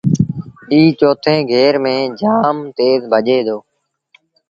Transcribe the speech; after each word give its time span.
ائيٚݩ 0.71 0.95
چوٿيٚن 0.99 1.39
گير 1.51 1.73
ميݩ 1.83 2.03
جآم 2.19 2.57
تيز 2.77 2.99
ڀڄي 3.11 3.39
دو۔ 3.47 3.57